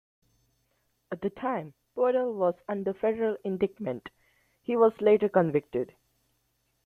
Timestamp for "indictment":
3.43-4.09